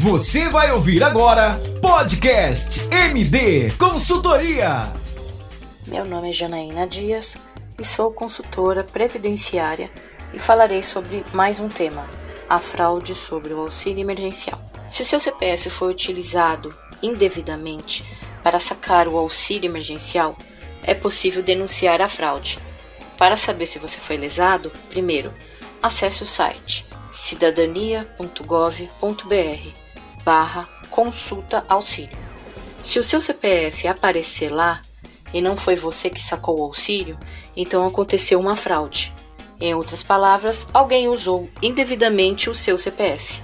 Você 0.00 0.48
vai 0.48 0.72
ouvir 0.72 1.04
agora 1.04 1.60
Podcast 1.82 2.88
MD 2.90 3.70
Consultoria. 3.72 4.90
Meu 5.86 6.06
nome 6.06 6.30
é 6.30 6.32
Janaína 6.32 6.86
Dias 6.86 7.36
e 7.78 7.84
sou 7.84 8.10
consultora 8.10 8.82
previdenciária 8.82 9.90
e 10.32 10.38
falarei 10.38 10.82
sobre 10.82 11.22
mais 11.34 11.60
um 11.60 11.68
tema, 11.68 12.08
a 12.48 12.58
fraude 12.58 13.14
sobre 13.14 13.52
o 13.52 13.60
auxílio 13.60 14.00
emergencial. 14.00 14.58
Se 14.88 15.02
o 15.02 15.04
seu 15.04 15.20
CPF 15.20 15.68
foi 15.68 15.90
utilizado 15.90 16.74
indevidamente 17.02 18.02
para 18.42 18.58
sacar 18.58 19.06
o 19.06 19.18
auxílio 19.18 19.70
emergencial, 19.70 20.34
é 20.82 20.94
possível 20.94 21.42
denunciar 21.42 22.00
a 22.00 22.08
fraude. 22.08 22.58
Para 23.18 23.36
saber 23.36 23.66
se 23.66 23.78
você 23.78 24.00
foi 24.00 24.16
lesado, 24.16 24.72
primeiro, 24.88 25.30
acesse 25.82 26.22
o 26.22 26.26
site 26.26 26.86
cidadania.gov.br 27.12 29.89
barra 30.24 30.68
consulta 30.90 31.64
auxílio. 31.68 32.18
Se 32.82 32.98
o 32.98 33.04
seu 33.04 33.20
CPF 33.20 33.86
aparecer 33.86 34.50
lá 34.50 34.80
e 35.32 35.40
não 35.40 35.56
foi 35.56 35.76
você 35.76 36.10
que 36.10 36.22
sacou 36.22 36.58
o 36.58 36.64
auxílio, 36.64 37.18
então 37.56 37.86
aconteceu 37.86 38.40
uma 38.40 38.56
fraude. 38.56 39.12
Em 39.60 39.74
outras 39.74 40.02
palavras, 40.02 40.66
alguém 40.72 41.08
usou 41.08 41.48
indevidamente 41.62 42.48
o 42.48 42.54
seu 42.54 42.78
CPF. 42.78 43.42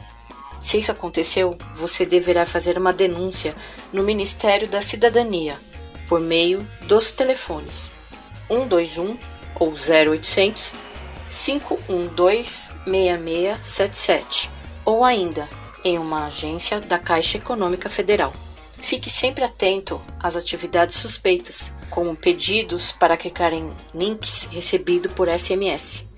Se 0.60 0.78
isso 0.78 0.90
aconteceu, 0.90 1.56
você 1.74 2.04
deverá 2.06 2.46
fazer 2.46 2.78
uma 2.78 2.92
denúncia 2.92 3.54
no 3.92 4.02
Ministério 4.02 4.66
da 4.66 4.82
Cidadania 4.82 5.58
por 6.08 6.20
meio 6.20 6.66
dos 6.82 7.12
telefones 7.12 7.92
121 8.48 9.18
ou 9.60 9.72
0800 9.72 10.72
512 11.28 12.70
6677 12.84 14.50
ou 14.84 15.04
ainda 15.04 15.48
em 15.86 15.98
uma 15.98 16.26
agência 16.26 16.80
da 16.80 16.98
Caixa 16.98 17.38
Econômica 17.38 17.88
Federal. 17.88 18.32
Fique 18.78 19.08
sempre 19.08 19.44
atento 19.44 20.02
às 20.18 20.34
atividades 20.34 20.96
suspeitas, 20.96 21.72
como 21.88 22.16
pedidos 22.16 22.90
para 22.90 23.16
clicar 23.16 23.52
em 23.52 23.70
links 23.94 24.48
recebidos 24.50 25.12
por 25.12 25.28
SMS, 25.28 26.08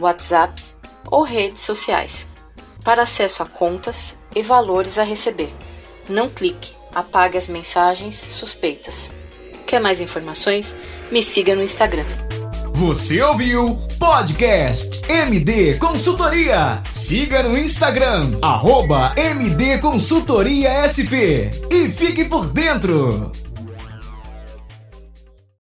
WhatsApps 0.00 0.76
ou 1.06 1.22
redes 1.22 1.60
sociais, 1.60 2.26
para 2.84 3.02
acesso 3.02 3.44
a 3.44 3.46
contas 3.46 4.16
e 4.34 4.42
valores 4.42 4.98
a 4.98 5.04
receber. 5.04 5.54
Não 6.08 6.28
clique, 6.28 6.72
apague 6.92 7.38
as 7.38 7.48
mensagens 7.48 8.16
suspeitas. 8.16 9.12
Quer 9.64 9.80
mais 9.80 10.00
informações? 10.00 10.74
Me 11.12 11.22
siga 11.22 11.54
no 11.54 11.62
Instagram. 11.62 12.06
Você 12.82 13.22
ouviu 13.22 13.78
Podcast 13.96 15.08
MD 15.08 15.74
Consultoria. 15.78 16.82
Siga 16.92 17.44
no 17.44 17.56
Instagram, 17.56 18.32
arroba 18.42 19.12
MD 19.16 19.78
Consultoria 19.78 20.82
SP 20.90 21.48
e 21.70 21.88
fique 21.92 22.24
por 22.24 22.48
dentro. 22.48 23.30